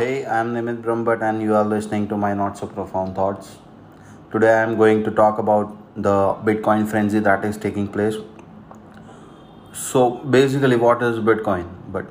Hey, 0.00 0.24
I'm 0.24 0.54
Nimit 0.54 0.80
Brahmbhatt 0.80 1.20
and 1.20 1.42
you 1.42 1.54
are 1.54 1.62
listening 1.62 2.08
to 2.08 2.16
my 2.16 2.32
not 2.32 2.56
so 2.56 2.66
profound 2.66 3.14
thoughts. 3.14 3.58
Today 4.32 4.54
I'm 4.62 4.78
going 4.78 5.04
to 5.04 5.10
talk 5.10 5.36
about 5.36 5.76
the 5.94 6.12
Bitcoin 6.42 6.88
frenzy 6.88 7.18
that 7.18 7.44
is 7.44 7.58
taking 7.58 7.86
place. 7.86 8.14
So 9.74 10.12
basically 10.36 10.76
what 10.76 11.02
is 11.02 11.18
Bitcoin? 11.18 11.68
But 11.92 12.06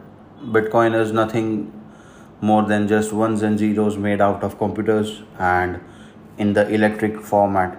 Bitcoin 0.58 0.94
is 0.94 1.12
nothing 1.12 1.74
more 2.42 2.62
than 2.62 2.88
just 2.88 3.12
ones 3.12 3.42
and 3.42 3.58
zeros 3.58 3.98
made 3.98 4.22
out 4.22 4.44
of 4.44 4.60
computers 4.60 5.24
and 5.40 5.82
in 6.38 6.54
the 6.54 6.70
electric 6.70 7.20
format. 7.20 7.74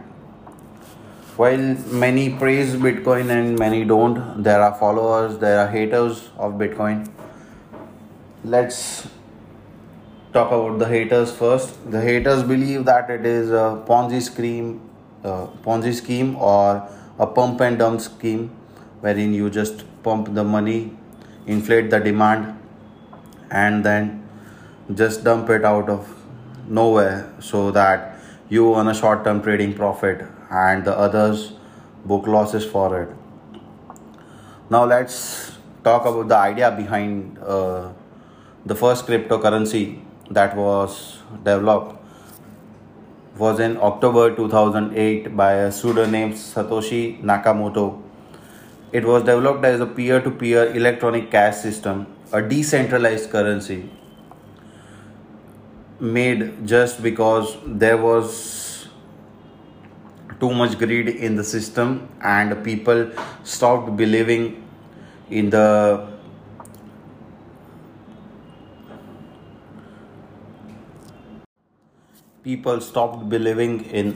While 1.37 1.77
many 2.07 2.31
praise 2.31 2.75
Bitcoin 2.75 3.31
and 3.31 3.57
many 3.57 3.85
don't, 3.85 4.43
there 4.43 4.61
are 4.61 4.75
followers, 4.75 5.39
there 5.39 5.61
are 5.61 5.69
haters 5.69 6.31
of 6.37 6.55
Bitcoin. 6.55 7.09
Let's 8.43 9.07
talk 10.33 10.53
about 10.53 10.79
the 10.79 10.87
haters 10.87 11.33
first. 11.33 11.91
The 11.91 12.01
haters 12.01 12.43
believe 12.43 12.85
that 12.85 13.11
it 13.11 13.27
is 13.27 13.51
a 13.51 13.83
Ponzi 13.87 14.23
scheme, 14.23 14.81
uh, 15.25 15.47
Ponzi 15.65 15.93
scheme 15.93 16.37
or 16.37 16.89
a 17.19 17.27
pump 17.27 17.61
and 17.61 17.79
dump 17.79 18.01
scheme, 18.01 18.51
wherein 19.01 19.35
you 19.35 19.51
just 19.51 19.85
pump 20.03 20.35
the 20.35 20.45
money, 20.45 20.97
inflate 21.47 21.91
the 21.91 21.99
demand, 21.99 22.57
and 23.51 23.85
then 23.85 24.29
just 24.95 25.25
dump 25.25 25.51
it 25.51 25.65
out 25.65 25.89
of 25.89 26.17
nowhere 26.69 27.33
so 27.41 27.71
that 27.73 28.17
you 28.49 28.75
earn 28.77 28.87
a 28.89 28.95
short-term 28.95 29.43
trading 29.43 29.75
profit 29.75 30.25
and 30.51 30.85
the 30.85 30.97
others 30.97 31.53
book 32.05 32.27
losses 32.27 32.65
for 32.65 33.03
it. 33.03 33.09
Now 34.71 34.85
let's 34.85 35.59
talk 35.83 36.07
about 36.07 36.29
the 36.29 36.37
idea 36.37 36.71
behind 36.71 37.39
uh, 37.39 37.93
the 38.65 38.75
first 38.77 39.07
cryptocurrency 39.07 40.01
that 40.31 40.57
was 40.57 41.19
developed 41.45 41.97
was 43.37 43.59
in 43.59 43.77
October 43.79 44.35
2008 44.35 45.37
by 45.37 45.53
a 45.53 45.73
pseudonym 45.73 46.33
Satoshi 46.33 47.23
Nakamoto. 47.23 48.03
It 48.93 49.05
was 49.05 49.23
developed 49.23 49.65
as 49.65 49.81
a 49.81 49.87
peer 49.87 50.21
to 50.21 50.31
peer 50.31 50.75
electronic 50.75 51.31
cash 51.31 51.57
system, 51.57 52.07
a 52.33 52.43
decentralized 52.43 53.31
currency 53.31 53.89
made 56.01 56.67
just 56.67 57.03
because 57.03 57.57
there 57.67 57.97
was 57.97 58.89
too 60.41 60.53
much 60.53 60.79
greed 60.79 61.09
in 61.09 61.37
the 61.37 61.45
system 61.45 62.09
and 62.23 62.65
people 62.65 63.11
stopped 63.45 63.97
believing 63.97 64.63
in 65.31 65.51
the 65.51 66.10
people 72.51 72.81
stopped 72.81 73.29
believing 73.33 73.75
in 74.01 74.07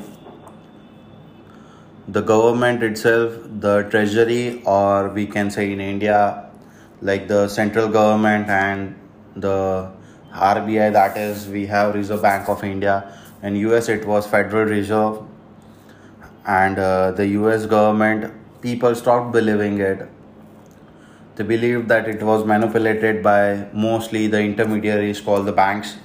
the 2.16 2.20
government 2.20 2.82
itself, 2.82 3.34
the 3.64 3.74
treasury, 3.90 4.62
or 4.64 5.08
we 5.18 5.26
can 5.34 5.50
say 5.56 5.72
in 5.72 5.80
India, 5.80 6.50
like 7.00 7.28
the 7.28 7.46
central 7.48 7.88
government 7.88 8.48
and 8.48 8.96
the 9.36 9.90
RBI, 10.32 10.92
that 10.92 11.16
is, 11.16 11.46
we 11.48 11.66
have 11.66 11.94
Reserve 11.94 12.22
Bank 12.22 12.48
of 12.48 12.64
India, 12.64 12.96
In 13.42 13.56
US 13.56 13.88
it 13.88 14.04
was 14.06 14.26
Federal 14.26 14.64
Reserve, 14.64 15.18
and 16.46 16.78
uh, 16.78 17.12
the 17.12 17.26
US 17.38 17.66
government, 17.66 18.32
people 18.62 18.94
stopped 18.94 19.32
believing 19.32 19.78
it. 19.78 20.08
They 21.36 21.44
believed 21.44 21.88
that 21.88 22.08
it 22.08 22.22
was 22.22 22.44
manipulated 22.44 23.22
by 23.22 23.68
mostly 23.72 24.26
the 24.26 24.40
intermediaries 24.40 25.20
called 25.20 25.46
the 25.46 25.52
banks 25.52 25.96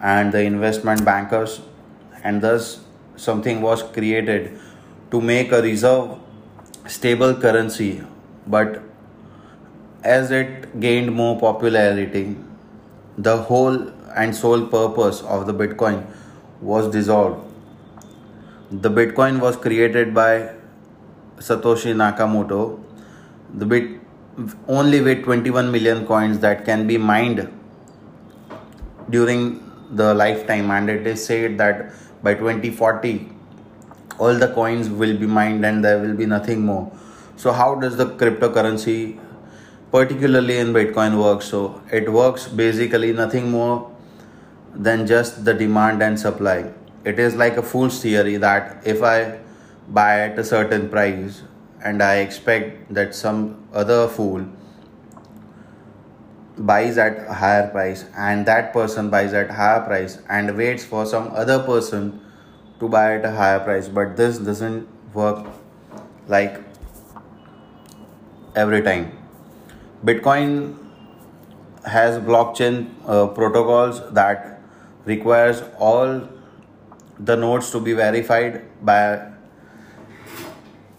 and 0.00 0.32
the 0.32 0.42
investment 0.42 1.04
bankers, 1.04 1.60
and 2.24 2.42
thus 2.42 2.80
something 3.16 3.60
was 3.60 3.82
created 3.82 4.58
to 5.10 5.20
make 5.20 5.52
a 5.52 5.62
reserve 5.62 6.18
stable 6.86 7.34
currency. 7.34 8.02
But 8.46 8.82
as 10.02 10.30
it 10.30 10.80
gained 10.80 11.12
more 11.12 11.38
popularity, 11.38 12.36
the 13.18 13.36
whole 13.36 13.92
and 14.16 14.34
sole 14.34 14.66
purpose 14.66 15.20
of 15.22 15.46
the 15.46 15.54
Bitcoin 15.54 16.06
was 16.60 16.90
dissolved. 16.90 17.46
The 18.70 18.90
Bitcoin 18.90 19.40
was 19.40 19.56
created 19.56 20.14
by 20.14 20.54
Satoshi 21.38 21.94
Nakamoto. 21.94 22.82
The 23.54 23.66
bit 23.66 24.00
only 24.68 25.00
with 25.00 25.24
21 25.24 25.70
million 25.70 26.06
coins 26.06 26.38
that 26.38 26.64
can 26.64 26.86
be 26.86 26.96
mined 26.96 27.52
during 29.10 29.69
the 29.90 30.14
lifetime. 30.14 30.70
And 30.70 30.88
it 30.88 31.06
is 31.06 31.24
said 31.24 31.58
that 31.58 31.92
by 32.22 32.34
2040 32.34 33.30
all 34.18 34.34
the 34.34 34.48
coins 34.48 34.88
will 34.88 35.16
be 35.16 35.26
mined 35.26 35.64
and 35.64 35.84
there 35.84 35.98
will 35.98 36.14
be 36.14 36.26
nothing 36.26 36.60
more. 36.60 36.92
So 37.36 37.52
how 37.52 37.74
does 37.74 37.96
the 37.96 38.06
cryptocurrency 38.06 39.18
particularly 39.90 40.58
in 40.58 40.74
bitcoin 40.74 41.18
work? 41.22 41.42
So 41.42 41.82
it 41.90 42.12
works 42.12 42.46
basically 42.46 43.12
nothing 43.12 43.50
more 43.50 43.90
than 44.74 45.06
just 45.06 45.44
the 45.44 45.54
demand 45.54 46.02
and 46.02 46.20
supply. 46.20 46.72
It 47.04 47.18
is 47.18 47.34
like 47.34 47.56
a 47.56 47.62
fool's 47.62 48.02
theory 48.02 48.36
that 48.36 48.82
if 48.84 49.02
i 49.02 49.38
buy 49.88 50.20
at 50.20 50.38
a 50.38 50.44
certain 50.44 50.88
price 50.88 51.42
and 51.82 52.02
i 52.02 52.16
expect 52.16 52.92
that 52.94 53.14
some 53.14 53.66
other 53.72 54.06
fool 54.06 54.44
buys 56.66 56.98
at 56.98 57.18
a 57.26 57.32
higher 57.32 57.68
price 57.68 58.04
and 58.16 58.44
that 58.46 58.72
person 58.72 59.08
buys 59.08 59.32
at 59.32 59.50
higher 59.50 59.80
price 59.80 60.18
and 60.28 60.56
waits 60.56 60.84
for 60.84 61.06
some 61.06 61.30
other 61.34 61.58
person 61.62 62.20
to 62.78 62.88
buy 62.88 63.16
at 63.16 63.24
a 63.24 63.30
higher 63.30 63.60
price. 63.60 63.88
But 63.88 64.16
this 64.16 64.38
doesn't 64.38 64.86
work 65.14 65.46
like 66.28 66.60
every 68.54 68.82
time. 68.82 69.16
Bitcoin 70.04 70.76
has 71.84 72.18
blockchain 72.18 72.90
uh, 73.06 73.26
protocols 73.28 74.12
that 74.12 74.60
requires 75.06 75.62
all 75.78 76.28
the 77.18 77.36
nodes 77.36 77.70
to 77.70 77.80
be 77.80 77.94
verified 77.94 78.62
by 78.84 79.28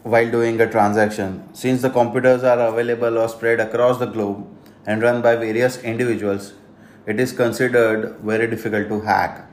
while 0.04 0.32
doing 0.32 0.60
a 0.60 0.70
transaction. 0.70 1.48
Since 1.54 1.84
the 1.84 1.90
computers 1.92 2.44
are 2.44 2.60
available 2.60 3.20
or 3.20 3.30
spread 3.30 3.60
across 3.60 4.00
the 4.00 4.08
globe 4.08 4.48
and 4.86 5.02
run 5.02 5.22
by 5.22 5.36
various 5.36 5.78
individuals, 5.84 6.54
it 7.06 7.20
is 7.20 7.32
considered 7.32 8.18
very 8.20 8.48
difficult 8.48 8.88
to 8.90 9.02
hack. 9.02 9.48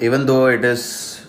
Even 0.00 0.26
though 0.26 0.46
it 0.46 0.64
is 0.64 1.26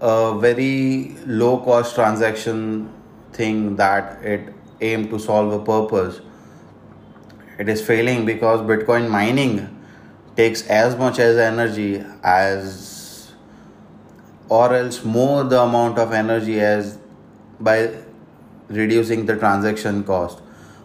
a 0.00 0.38
very 0.38 1.16
low 1.26 1.58
cost 1.58 1.94
transaction 1.94 2.92
thing 3.32 3.76
that 3.76 4.22
it 4.22 4.54
aimed 4.80 5.10
to 5.10 5.18
solve 5.18 5.52
a 5.52 5.64
purpose, 5.64 6.20
it 7.58 7.68
is 7.68 7.80
failing 7.84 8.26
because 8.26 8.60
Bitcoin 8.60 9.08
mining 9.08 9.70
takes 10.36 10.66
as 10.66 10.96
much 10.96 11.18
as 11.18 11.36
energy 11.36 12.04
as 12.22 13.32
or 14.48 14.74
else 14.74 15.04
more 15.04 15.44
the 15.44 15.60
amount 15.60 15.98
of 15.98 16.12
energy 16.12 16.60
as 16.60 16.98
by 17.60 17.90
reducing 18.68 19.26
the 19.26 19.36
transaction 19.36 20.04
cost. 20.04 20.40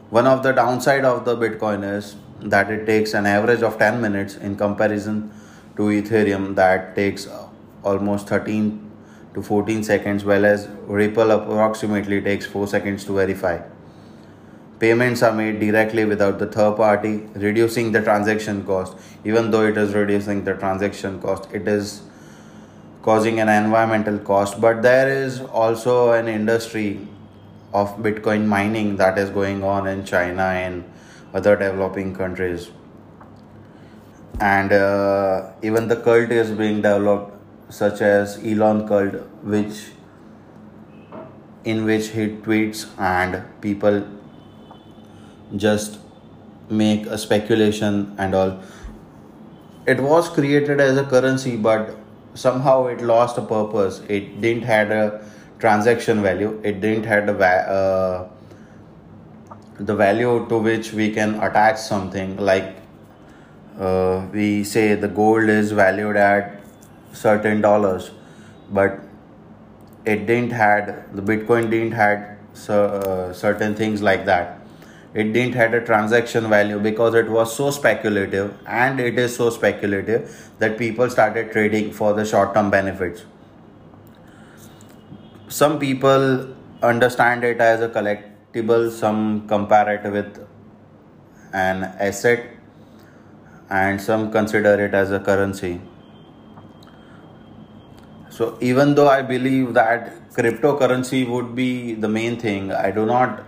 One 0.10 0.28
of 0.28 0.44
the 0.44 0.52
downside 0.52 1.06
of 1.06 1.26
the 1.26 1.36
Bitcoin 1.36 1.84
is 1.98 2.16
that 2.42 2.72
it 2.72 2.86
takes 2.86 3.14
an 3.14 3.26
average 3.26 3.62
of 3.62 3.78
10 3.78 4.02
minutes 4.02 4.36
in 4.36 4.56
comparison 4.56 5.32
to 5.76 5.84
Ethereum 5.84 6.56
that 6.56 6.96
takes 6.96 7.28
almost 7.84 8.28
13 8.28 8.92
to 9.34 9.42
14 9.42 9.84
seconds, 9.84 10.26
while 10.26 10.46
as 10.46 10.68
Ripple 10.88 11.32
approximately 11.32 12.22
takes 12.22 12.46
4 12.46 12.68
seconds 12.68 13.06
to 13.06 13.14
verify. 13.14 13.62
Payments 14.80 15.22
are 15.22 15.34
made 15.34 15.60
directly 15.60 16.06
without 16.06 16.40
the 16.40 16.48
third 16.48 16.78
party, 16.78 17.28
reducing 17.36 17.92
the 17.92 18.02
transaction 18.02 18.66
cost. 18.66 18.98
Even 19.26 19.52
though 19.52 19.66
it 19.66 19.78
is 19.78 19.94
reducing 19.94 20.46
the 20.46 20.54
transaction 20.54 21.22
cost, 21.22 21.50
it 21.54 21.68
is 21.68 22.02
causing 23.04 23.40
an 23.40 23.50
environmental 23.50 24.18
cost. 24.20 24.60
But 24.62 24.82
there 24.82 25.10
is 25.10 25.42
also 25.42 26.14
an 26.14 26.30
industry 26.30 27.08
of 27.74 27.98
Bitcoin 27.98 28.46
mining 28.46 28.96
that 28.98 29.18
is 29.18 29.30
going 29.30 29.64
on 29.64 29.88
in 29.88 30.04
China 30.06 30.44
and 30.44 30.84
other 31.34 31.56
developing 31.56 32.16
countries. 32.16 32.72
And 34.40 34.72
uh, 34.72 35.52
even 35.62 35.88
the 35.88 35.98
cult 35.98 36.32
is 36.32 36.52
being 36.52 36.78
developed, 36.82 37.36
such 37.70 38.02
as 38.02 38.38
Elon 38.44 38.88
cult, 38.88 39.16
which 39.44 39.92
in 41.66 41.86
which 41.86 42.10
he 42.10 42.28
tweets 42.28 42.88
and 42.98 43.44
people 43.62 44.08
just 45.56 46.00
make 46.70 47.06
a 47.06 47.18
speculation 47.18 48.16
and 48.18 48.34
all. 48.34 48.60
It 49.86 50.00
was 50.00 50.30
created 50.30 50.80
as 50.80 50.98
a 50.98 51.04
currency, 51.04 51.58
but 51.58 51.98
somehow 52.34 52.88
it 52.88 53.02
lost 53.02 53.38
a 53.38 53.42
purpose. 53.42 54.02
It 54.08 54.40
didn't 54.40 54.64
had 54.64 54.92
a 54.92 55.26
transaction 55.60 56.22
value 56.22 56.60
it 56.64 56.80
didn't 56.82 57.06
have 57.06 57.28
the 57.28 57.34
uh, 57.46 58.30
the 59.80 59.96
value 59.96 60.46
to 60.50 60.58
which 60.58 60.92
we 60.94 61.12
can 61.12 61.36
attach 61.42 61.78
something. 61.78 62.38
Like 62.38 62.76
uh, 63.80 64.28
we 64.32 64.64
say 64.64 64.96
the 64.96 65.08
gold 65.08 65.50
is 65.50 65.72
valued 65.72 66.18
at 66.18 66.62
certain 67.14 67.62
dollars 67.62 68.12
but 68.70 69.00
it 70.06 70.26
didn't 70.28 70.52
had 70.52 71.16
the 71.16 71.22
bitcoin 71.22 71.70
didn't 71.70 71.94
had 71.94 72.38
uh, 72.68 73.34
certain 73.34 73.74
things 73.76 74.02
like 74.02 74.26
that. 74.26 74.60
It 75.14 75.34
didn't 75.34 75.56
had 75.56 75.74
a 75.74 75.84
transaction 75.84 76.50
value 76.50 76.78
because 76.78 77.16
it 77.16 77.30
was 77.30 77.56
so 77.56 77.72
speculative 77.72 78.54
and 78.68 79.00
it 79.00 79.18
is 79.18 79.36
so 79.36 79.50
speculative 79.50 80.52
that 80.60 80.78
people 80.78 81.10
started 81.10 81.52
trading 81.52 81.92
for 81.92 82.14
the 82.14 82.26
short 82.26 82.54
term 82.54 82.70
benefits 82.70 83.24
some 85.50 85.80
people 85.80 86.56
understand 86.82 87.44
it 87.44 87.60
as 87.60 87.82
a 87.82 87.90
collectible 87.90 88.90
some 88.92 89.48
compare 89.48 89.96
it 89.96 90.12
with 90.12 90.48
an 91.54 91.84
asset 92.00 92.46
and 93.70 94.02
some 94.02 94.32
consider 94.32 94.80
it 94.86 94.94
as 94.94 95.12
a 95.12 95.20
currency. 95.20 95.82
So 98.30 98.58
even 98.62 98.96
though 98.96 99.10
i 99.10 99.22
believe 99.22 99.74
that 99.74 100.32
cryptocurrency 100.32 101.28
would 101.28 101.56
be 101.56 101.94
the 101.94 102.08
main 102.08 102.40
thing 102.40 102.72
i 102.72 102.90
do 102.90 103.06
not 103.06 103.44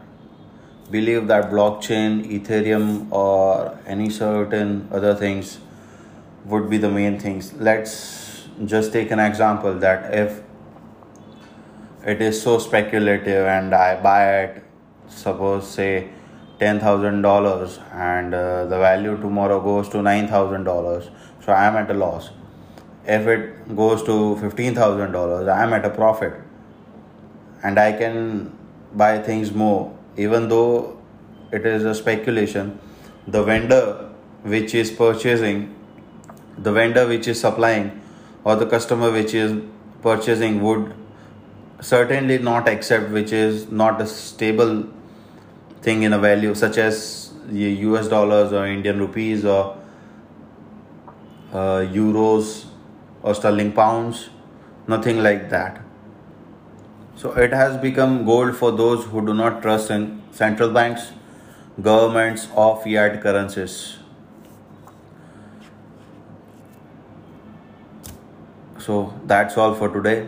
believe 0.92 1.27
that 1.27 1.50
blockchain 1.50 2.15
ethereum 2.38 3.09
or 3.12 3.77
any 3.88 4.09
certain 4.09 4.88
other 4.92 5.15
things 5.15 5.59
would 6.45 6.69
be 6.69 6.77
the 6.77 6.89
main 6.89 7.19
things. 7.19 7.53
Let's 7.53 8.48
just 8.65 8.92
take 8.92 9.12
an 9.12 9.19
example 9.19 9.74
that 9.80 10.13
if 10.13 10.42
it 12.06 12.21
is 12.21 12.42
so 12.42 12.57
speculative 12.57 13.45
and 13.45 13.75
i 13.75 14.01
buy 14.01 14.42
it 14.42 14.63
suppose 15.07 15.69
say 15.69 16.09
$10000 16.59 17.94
and 17.94 18.33
uh, 18.36 18.65
the 18.65 18.77
value 18.77 19.18
tomorrow 19.18 19.59
goes 19.59 19.89
to 19.89 19.98
$9000 19.98 21.09
so 21.44 21.51
i 21.51 21.65
am 21.65 21.75
at 21.75 21.89
a 21.89 21.94
loss. 21.94 22.30
If 23.06 23.25
it 23.25 23.75
goes 23.75 24.03
to 24.03 24.12
$15000 24.12 25.50
i 25.50 25.63
am 25.63 25.74
at 25.74 25.86
a 25.86 25.89
profit. 25.89 26.33
And 27.63 27.80
i 27.80 27.92
can 27.92 28.56
buy 28.94 29.19
things 29.19 29.51
more. 29.51 29.98
Even 30.18 30.50
though 30.50 31.00
it 31.51 31.65
is 31.65 31.83
a 31.83 31.95
speculation 31.95 32.80
the 33.27 33.44
vendor 33.44 34.09
which 34.44 34.74
is 34.75 34.92
purchasing 34.92 35.75
the 36.57 36.71
vendor 36.71 37.07
which 37.07 37.27
is 37.27 37.39
supplying 37.39 38.01
or 38.44 38.56
the 38.56 38.65
customer 38.65 39.12
which 39.12 39.33
is 39.33 39.62
purchasing 40.01 40.62
would 40.62 40.94
certainly 41.81 42.37
not 42.37 42.67
accept 42.69 43.09
which 43.09 43.31
is 43.33 43.69
not 43.71 43.99
a 43.99 44.05
stable 44.05 44.87
thing 45.81 46.03
in 46.03 46.13
a 46.13 46.19
value 46.19 46.53
such 46.53 46.77
as 46.77 47.33
US 47.51 48.07
dollars 48.07 48.53
or 48.53 48.65
Indian 48.67 48.99
rupees 48.99 49.43
or 49.43 49.77
uh, 51.51 51.79
euros 51.99 52.65
or 53.23 53.33
sterling 53.33 53.71
pounds 53.71 54.29
nothing 54.87 55.23
like 55.23 55.49
that. 55.49 55.81
So 57.15 57.31
it 57.33 57.53
has 57.53 57.77
become 57.77 58.25
gold 58.25 58.55
for 58.55 58.71
those 58.71 59.05
who 59.05 59.25
do 59.25 59.33
not 59.33 59.61
trust 59.61 59.91
in 59.91 60.21
central 60.31 60.69
banks 60.69 61.11
governments 61.81 62.47
or 62.55 62.81
fiat 62.83 63.21
currencies. 63.21 63.97
So 68.77 69.19
that's 69.25 69.57
all 69.57 69.73
for 69.73 69.89
today 69.89 70.27